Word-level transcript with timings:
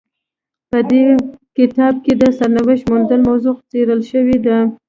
په 0.71 0.79
دې 0.89 1.03
کتاب 1.57 1.93
کې 2.03 2.13
د 2.21 2.23
سرنوشت 2.37 2.83
موندلو 2.91 3.25
موضوع 3.29 3.55
څیړل 3.71 4.01
شوې 4.11 4.37
ده. 4.45 4.57